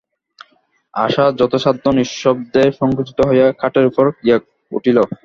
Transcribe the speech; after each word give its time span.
আশা 0.93 1.25
যথাসাধ্য 1.39 1.85
নিঃশব্দে 1.97 2.63
সংকুচিত 2.79 3.19
হইয়া 3.29 3.47
খাটের 3.59 3.85
উপর 3.89 4.05
গিয়া 4.17 4.37
উঠিল। 4.71 4.97